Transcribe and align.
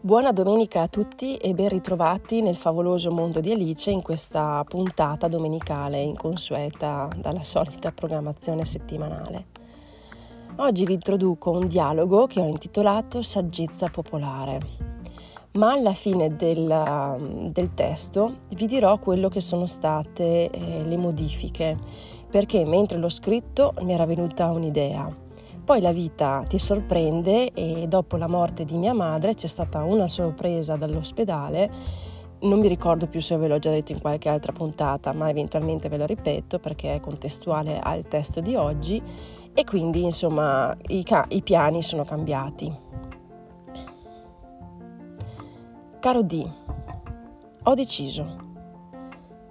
Buona 0.00 0.32
domenica 0.32 0.82
a 0.82 0.88
tutti 0.88 1.36
e 1.36 1.54
ben 1.54 1.68
ritrovati 1.68 2.42
nel 2.42 2.56
favoloso 2.56 3.12
mondo 3.12 3.38
di 3.38 3.52
Alice 3.52 3.92
in 3.92 4.02
questa 4.02 4.64
puntata 4.66 5.28
domenicale 5.28 6.00
inconsueta 6.00 7.08
dalla 7.18 7.44
solita 7.44 7.92
programmazione 7.92 8.64
settimanale. 8.64 9.46
Oggi 10.56 10.84
vi 10.84 10.94
introduco 10.94 11.52
un 11.52 11.68
dialogo 11.68 12.26
che 12.26 12.40
ho 12.40 12.46
intitolato 12.46 13.22
Saggezza 13.22 13.86
popolare, 13.86 14.58
ma 15.52 15.70
alla 15.70 15.94
fine 15.94 16.34
del, 16.34 17.50
del 17.52 17.74
testo 17.74 18.38
vi 18.56 18.66
dirò 18.66 18.98
quello 18.98 19.28
che 19.28 19.40
sono 19.40 19.66
state 19.66 20.50
eh, 20.50 20.82
le 20.84 20.96
modifiche, 20.96 22.16
perché 22.30 22.64
mentre 22.64 22.98
l'ho 22.98 23.08
scritto 23.08 23.74
mi 23.80 23.92
era 23.92 24.06
venuta 24.06 24.50
un'idea 24.50 25.26
poi 25.68 25.82
la 25.82 25.92
vita 25.92 26.46
ti 26.48 26.58
sorprende 26.58 27.52
e 27.52 27.86
dopo 27.88 28.16
la 28.16 28.26
morte 28.26 28.64
di 28.64 28.78
mia 28.78 28.94
madre 28.94 29.34
c'è 29.34 29.48
stata 29.48 29.84
una 29.84 30.06
sorpresa 30.06 30.76
dall'ospedale. 30.76 31.70
Non 32.40 32.58
mi 32.58 32.68
ricordo 32.68 33.06
più 33.06 33.20
se 33.20 33.36
ve 33.36 33.48
l'ho 33.48 33.58
già 33.58 33.68
detto 33.68 33.92
in 33.92 34.00
qualche 34.00 34.30
altra 34.30 34.52
puntata, 34.52 35.12
ma 35.12 35.28
eventualmente 35.28 35.90
ve 35.90 35.98
lo 35.98 36.06
ripeto 36.06 36.58
perché 36.58 36.94
è 36.94 37.00
contestuale 37.00 37.78
al 37.78 38.08
testo 38.08 38.40
di 38.40 38.54
oggi 38.54 39.02
e 39.52 39.64
quindi 39.64 40.04
insomma 40.04 40.74
i, 40.86 41.04
ca- 41.04 41.26
i 41.28 41.42
piani 41.42 41.82
sono 41.82 42.06
cambiati. 42.06 42.74
Caro 46.00 46.22
D, 46.22 46.50
ho 47.64 47.74
deciso. 47.74 48.47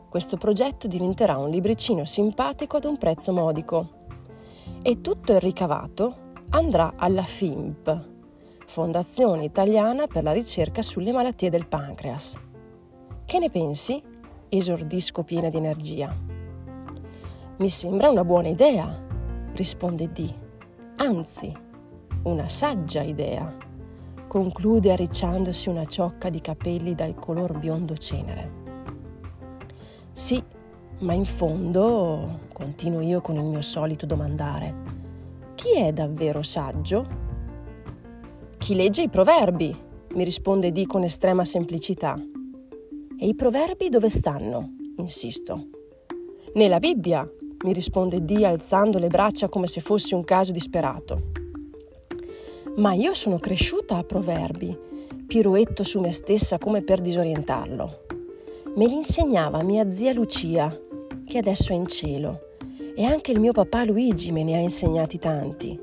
Questo 0.09 0.37
progetto 0.37 0.87
diventerà 0.87 1.37
un 1.37 1.49
libricino 1.49 2.05
simpatico 2.05 2.77
ad 2.77 2.85
un 2.85 2.97
prezzo 2.97 3.33
modico 3.33 4.05
e 4.81 5.01
tutto 5.01 5.33
il 5.33 5.41
ricavato 5.41 6.25
andrà 6.49 6.93
alla 6.95 7.23
FIMP, 7.23 8.05
Fondazione 8.65 9.43
Italiana 9.43 10.07
per 10.07 10.23
la 10.23 10.31
ricerca 10.31 10.81
sulle 10.81 11.11
malattie 11.11 11.49
del 11.49 11.67
pancreas. 11.67 12.39
Che 13.25 13.39
ne 13.39 13.49
pensi? 13.49 14.01
esordisco 14.47 15.23
piena 15.23 15.49
di 15.49 15.57
energia. 15.57 16.15
Mi 17.57 17.69
sembra 17.69 18.09
una 18.09 18.23
buona 18.23 18.47
idea, 18.47 19.05
risponde 19.53 20.09
D. 20.13 20.33
Anzi, 20.95 21.51
una 22.23 22.47
saggia 22.47 23.01
idea, 23.01 23.55
conclude 24.27 24.93
arricciandosi 24.93 25.67
una 25.67 25.85
ciocca 25.85 26.29
di 26.29 26.39
capelli 26.39 26.95
dal 26.95 27.15
color 27.15 27.57
biondo 27.57 27.97
cenere. 27.97 28.66
Sì, 30.17 30.43
ma 31.01 31.13
in 31.13 31.25
fondo, 31.25 32.39
continuo 32.51 33.01
io 33.01 33.21
con 33.21 33.35
il 33.35 33.43
mio 33.43 33.61
solito 33.61 34.07
domandare, 34.07 34.73
chi 35.53 35.77
è 35.77 35.93
davvero 35.93 36.41
saggio? 36.41 37.05
Chi 38.57 38.73
legge 38.73 39.03
i 39.03 39.09
proverbi, 39.09 39.79
mi 40.15 40.23
risponde 40.23 40.71
Di 40.71 40.87
con 40.87 41.03
estrema 41.03 41.45
semplicità. 41.45 42.19
E 43.19 43.27
i 43.27 43.35
proverbi 43.35 43.89
dove 43.89 44.09
stanno? 44.09 44.77
insisto. 44.95 45.67
Nella 46.55 46.79
Bibbia, 46.79 47.31
mi 47.63 47.71
risponde 47.71 48.25
Di 48.25 48.43
alzando 48.43 48.97
le 48.97 49.09
braccia 49.09 49.49
come 49.49 49.67
se 49.67 49.81
fosse 49.81 50.15
un 50.15 50.23
caso 50.23 50.51
disperato. 50.51 51.31
Ma 52.77 52.93
io 52.93 53.13
sono 53.13 53.37
cresciuta 53.37 53.97
a 53.97 54.03
proverbi, 54.03 54.75
piruetto 55.27 55.83
su 55.83 55.99
me 55.99 56.11
stessa 56.11 56.57
come 56.57 56.81
per 56.81 57.01
disorientarlo. 57.01 58.05
Me 58.77 58.85
li 58.85 58.93
insegnava 58.93 59.63
mia 59.63 59.89
zia 59.89 60.13
Lucia, 60.13 60.71
che 61.25 61.39
adesso 61.39 61.71
è 61.71 61.75
in 61.75 61.87
cielo 61.87 62.41
e 62.95 63.05
anche 63.05 63.31
il 63.31 63.39
mio 63.39 63.51
papà 63.51 63.83
Luigi 63.83 64.31
me 64.31 64.43
ne 64.43 64.53
ha 64.53 64.59
insegnati 64.59 65.17
tanti. 65.17 65.79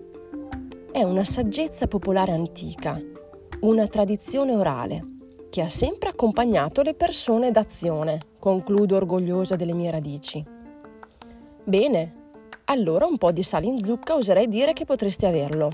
È 0.92 1.02
una 1.02 1.24
saggezza 1.24 1.88
popolare 1.88 2.30
antica, 2.30 3.02
una 3.62 3.88
tradizione 3.88 4.54
orale 4.54 5.04
che 5.50 5.62
ha 5.62 5.68
sempre 5.68 6.10
accompagnato 6.10 6.82
le 6.82 6.94
persone 6.94 7.50
d'azione, 7.50 8.20
concludo 8.38 8.94
orgogliosa 8.94 9.56
delle 9.56 9.74
mie 9.74 9.90
radici. 9.90 10.44
Bene, 11.64 12.14
allora 12.66 13.06
un 13.06 13.18
po' 13.18 13.32
di 13.32 13.42
sale 13.42 13.66
in 13.66 13.82
zucca 13.82 14.14
oserei 14.14 14.46
dire 14.46 14.72
che 14.72 14.84
potresti 14.84 15.26
averlo. 15.26 15.72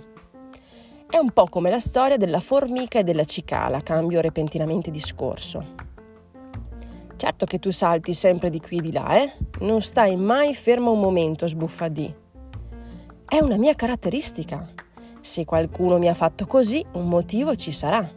È 1.07 1.19
un 1.19 1.33
po' 1.33 1.45
come 1.51 1.69
la 1.69 1.81
storia 1.81 2.17
della 2.17 2.41
formica 2.41 2.99
e 2.99 3.05
della 3.05 3.25
cicala, 3.25 3.83
cambio 3.83 4.23
repentinamente 4.23 4.91
discorso. 4.91 5.89
Certo 7.21 7.45
che 7.45 7.59
tu 7.59 7.71
salti 7.71 8.15
sempre 8.15 8.49
di 8.49 8.63
qui 8.63 8.79
e 8.79 8.81
di 8.81 8.93
là, 8.93 9.23
eh? 9.23 9.31
Non 9.59 9.83
stai 9.83 10.17
mai 10.17 10.55
fermo 10.55 10.93
un 10.93 11.01
momento, 11.01 11.47
sbuffa 11.47 11.89
di. 11.89 12.11
È 13.27 13.39
una 13.43 13.59
mia 13.59 13.75
caratteristica. 13.75 14.67
Se 15.21 15.45
qualcuno 15.45 15.99
mi 15.99 16.09
ha 16.09 16.15
fatto 16.15 16.47
così, 16.47 16.83
un 16.93 17.09
motivo 17.09 17.57
ci 17.57 17.73
sarà. 17.73 18.11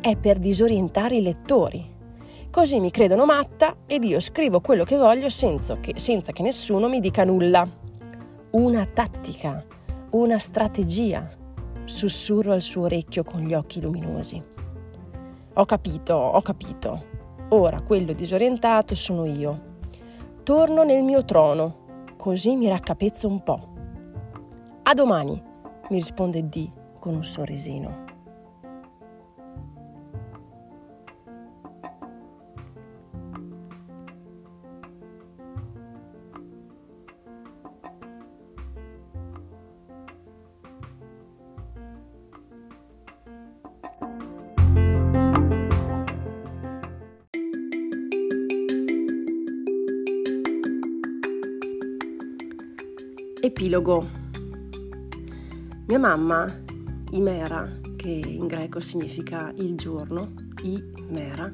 È 0.00 0.16
per 0.16 0.38
disorientare 0.38 1.16
i 1.16 1.22
lettori. 1.22 1.86
Così 2.50 2.80
mi 2.80 2.90
credono 2.90 3.26
matta 3.26 3.76
ed 3.84 4.04
io 4.04 4.20
scrivo 4.20 4.62
quello 4.62 4.84
che 4.84 4.96
voglio 4.96 5.28
senza 5.28 5.76
che, 5.76 5.98
senza 5.98 6.32
che 6.32 6.42
nessuno 6.42 6.88
mi 6.88 7.00
dica 7.00 7.24
nulla. 7.24 7.68
Una 8.52 8.86
tattica, 8.86 9.62
una 10.12 10.38
strategia, 10.38 11.28
sussurro 11.84 12.52
al 12.52 12.62
suo 12.62 12.84
orecchio 12.84 13.22
con 13.22 13.42
gli 13.42 13.52
occhi 13.52 13.82
luminosi. 13.82 14.42
Ho 15.52 15.64
capito, 15.66 16.14
ho 16.14 16.40
capito. 16.40 17.13
Ora 17.56 17.82
quello 17.82 18.14
disorientato 18.14 18.96
sono 18.96 19.26
io. 19.26 19.76
Torno 20.42 20.82
nel 20.82 21.04
mio 21.04 21.24
trono, 21.24 22.14
così 22.16 22.56
mi 22.56 22.66
raccapezzo 22.66 23.28
un 23.28 23.44
po'. 23.44 23.68
A 24.82 24.92
domani, 24.92 25.40
mi 25.88 25.96
risponde 25.96 26.48
D 26.48 26.68
con 26.98 27.14
un 27.14 27.24
sorrisino. 27.24 28.03
Epilogo. 53.44 54.08
Mia 55.86 55.98
mamma, 55.98 56.46
Imera, 57.10 57.70
che 57.94 58.08
in 58.08 58.46
greco 58.46 58.80
significa 58.80 59.52
il 59.56 59.76
giorno, 59.76 60.32
Imera, 60.62 61.52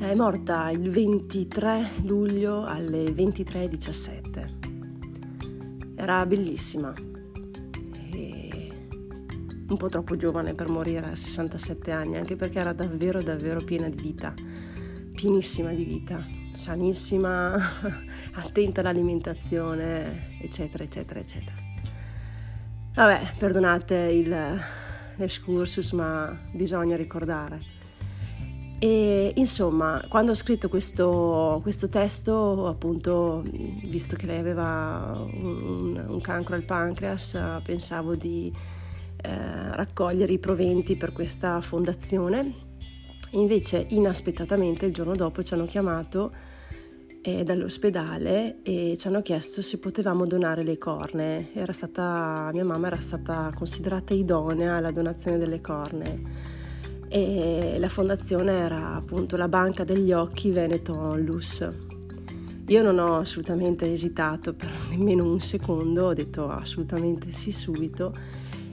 è 0.00 0.14
morta 0.14 0.70
il 0.70 0.88
23 0.88 1.90
luglio 2.04 2.64
alle 2.64 3.10
23.17. 3.10 5.96
Era 5.96 6.24
bellissima 6.24 6.94
un 9.68 9.76
po' 9.76 9.90
troppo 9.90 10.16
giovane 10.16 10.54
per 10.54 10.70
morire 10.70 11.10
a 11.10 11.14
67 11.14 11.90
anni, 11.90 12.16
anche 12.16 12.36
perché 12.36 12.58
era 12.58 12.72
davvero 12.72 13.22
davvero 13.22 13.62
piena 13.62 13.90
di 13.90 14.00
vita, 14.00 14.32
pienissima 15.12 15.72
di 15.72 15.84
vita 15.84 16.38
sanissima, 16.58 17.56
attenta 18.38 18.80
all'alimentazione, 18.80 20.38
eccetera, 20.40 20.84
eccetera, 20.84 21.20
eccetera. 21.20 21.56
Vabbè, 22.94 23.34
perdonate 23.38 23.94
il, 23.94 24.60
l'excursus, 25.16 25.92
ma 25.92 26.36
bisogna 26.52 26.96
ricordare. 26.96 27.76
E 28.80 29.32
insomma, 29.34 30.04
quando 30.08 30.30
ho 30.30 30.34
scritto 30.34 30.68
questo, 30.68 31.58
questo 31.62 31.88
testo, 31.88 32.68
appunto, 32.68 33.42
visto 33.84 34.14
che 34.14 34.26
lei 34.26 34.38
aveva 34.38 35.26
un, 35.32 36.04
un 36.08 36.20
cancro 36.20 36.54
al 36.54 36.62
pancreas, 36.62 37.60
pensavo 37.64 38.14
di 38.14 38.52
eh, 39.20 39.74
raccogliere 39.74 40.32
i 40.32 40.38
proventi 40.38 40.96
per 40.96 41.12
questa 41.12 41.60
fondazione. 41.60 42.66
Invece, 43.32 43.86
inaspettatamente, 43.90 44.86
il 44.86 44.94
giorno 44.94 45.16
dopo 45.16 45.42
ci 45.42 45.54
hanno 45.54 45.66
chiamato 45.66 46.32
eh, 47.28 47.44
dall'ospedale 47.44 48.62
e 48.62 48.96
ci 48.98 49.06
hanno 49.06 49.20
chiesto 49.20 49.60
se 49.60 49.78
potevamo 49.78 50.26
donare 50.26 50.62
le 50.62 50.78
corne. 50.78 51.48
Stata, 51.70 52.50
mia 52.52 52.64
mamma 52.64 52.86
era 52.86 53.00
stata 53.00 53.52
considerata 53.54 54.14
idonea 54.14 54.76
alla 54.76 54.90
donazione 54.90 55.36
delle 55.36 55.60
corne 55.60 56.22
e 57.08 57.76
la 57.78 57.88
fondazione 57.88 58.52
era 58.52 58.94
appunto 58.94 59.36
la 59.36 59.48
Banca 59.48 59.84
degli 59.84 60.12
Occhi 60.12 60.50
Veneto 60.50 60.98
Onlus. 60.98 61.68
Io 62.66 62.82
non 62.82 62.98
ho 62.98 63.18
assolutamente 63.18 63.90
esitato 63.90 64.54
per 64.54 64.70
nemmeno 64.90 65.24
un 65.24 65.40
secondo, 65.40 66.06
ho 66.06 66.14
detto 66.14 66.48
assolutamente 66.48 67.30
sì 67.30 67.52
subito 67.52 68.14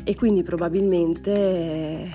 e 0.03 0.15
quindi 0.15 0.43
probabilmente 0.43 1.31
eh, 1.31 2.09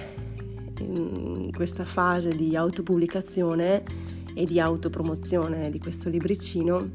in 0.79 1.53
questa 1.53 1.85
fase 1.85 2.35
di 2.35 2.57
autopubblicazione 2.57 3.83
e 4.41 4.47
di 4.47 4.59
autopromozione 4.59 5.71
di 5.71 5.79
questo 5.79 6.09
libricino, 6.09 6.93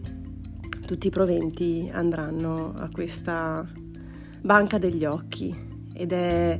tutti 0.87 1.07
i 1.07 1.11
proventi 1.11 1.87
andranno 1.93 2.73
a 2.75 2.89
questa 2.91 3.63
banca 4.41 4.79
degli 4.79 5.05
occhi. 5.05 5.55
Ed 5.93 6.11
è 6.11 6.59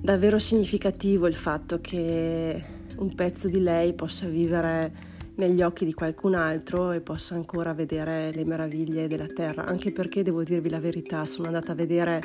davvero 0.00 0.38
significativo 0.38 1.26
il 1.26 1.34
fatto 1.34 1.80
che 1.80 2.62
un 2.96 3.14
pezzo 3.16 3.48
di 3.48 3.60
lei 3.60 3.92
possa 3.92 4.28
vivere 4.28 5.12
negli 5.34 5.62
occhi 5.62 5.84
di 5.84 5.92
qualcun 5.92 6.34
altro 6.34 6.92
e 6.92 7.00
possa 7.00 7.34
ancora 7.34 7.74
vedere 7.74 8.30
le 8.32 8.44
meraviglie 8.44 9.08
della 9.08 9.26
terra, 9.26 9.64
anche 9.64 9.90
perché 9.90 10.22
devo 10.22 10.44
dirvi 10.44 10.68
la 10.68 10.78
verità, 10.78 11.24
sono 11.24 11.48
andata 11.48 11.72
a 11.72 11.74
vedere 11.74 12.22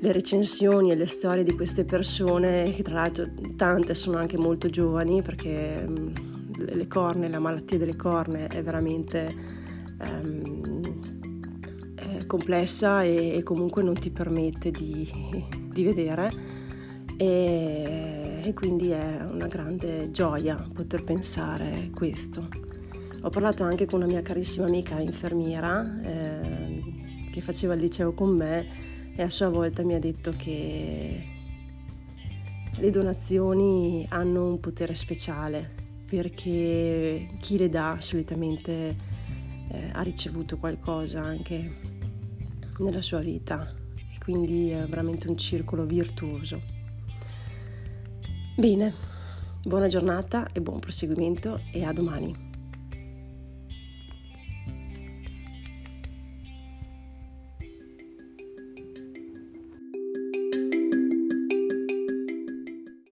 le 0.00 0.12
recensioni 0.12 0.90
e 0.90 0.94
le 0.94 1.06
storie 1.06 1.42
di 1.42 1.54
queste 1.54 1.84
persone, 1.84 2.70
che 2.70 2.82
tra 2.82 2.96
l'altro 2.96 3.24
tante 3.56 3.94
sono 3.94 4.18
anche 4.18 4.36
molto 4.36 4.68
giovani, 4.68 5.22
perché 5.22 5.86
mm, 5.88 6.27
le 6.58 6.86
corne, 6.86 7.28
la 7.28 7.38
malattia 7.38 7.78
delle 7.78 7.96
corne 7.96 8.46
è 8.46 8.62
veramente 8.62 9.34
um, 10.00 10.92
è 11.94 12.26
complessa 12.26 13.02
e, 13.02 13.36
e, 13.36 13.42
comunque 13.42 13.82
non 13.82 13.94
ti 13.94 14.10
permette 14.10 14.70
di, 14.70 15.08
di 15.70 15.84
vedere. 15.84 16.56
E, 17.16 18.40
e 18.44 18.54
quindi 18.54 18.90
è 18.90 19.24
una 19.24 19.46
grande 19.46 20.10
gioia 20.10 20.56
poter 20.72 21.04
pensare 21.04 21.90
questo. 21.94 22.48
Ho 23.22 23.30
parlato 23.30 23.64
anche 23.64 23.86
con 23.86 24.00
una 24.00 24.10
mia 24.10 24.22
carissima 24.22 24.66
amica 24.66 25.00
infermiera 25.00 26.00
eh, 26.02 26.80
che 27.32 27.40
faceva 27.40 27.74
il 27.74 27.80
liceo 27.80 28.12
con 28.12 28.36
me 28.36 29.12
e 29.16 29.22
a 29.22 29.28
sua 29.28 29.48
volta 29.48 29.82
mi 29.82 29.94
ha 29.94 29.98
detto 29.98 30.32
che 30.36 31.26
le 32.76 32.90
donazioni 32.90 34.06
hanno 34.08 34.46
un 34.46 34.60
potere 34.60 34.94
speciale 34.94 35.77
perché 36.08 37.28
chi 37.38 37.58
le 37.58 37.68
dà 37.68 37.96
solitamente 38.00 38.96
eh, 39.70 39.90
ha 39.92 40.00
ricevuto 40.02 40.56
qualcosa 40.56 41.20
anche 41.20 41.76
nella 42.78 43.02
sua 43.02 43.20
vita 43.20 43.70
e 43.94 44.18
quindi 44.18 44.70
è 44.70 44.86
veramente 44.86 45.28
un 45.28 45.36
circolo 45.36 45.84
virtuoso. 45.84 46.60
Bene, 48.56 48.94
buona 49.62 49.86
giornata 49.86 50.48
e 50.52 50.60
buon 50.60 50.80
proseguimento 50.80 51.60
e 51.70 51.84
a 51.84 51.92
domani. 51.92 52.47